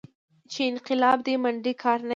[0.51, 2.09] چې انقلاب دې منډې کار نه دى.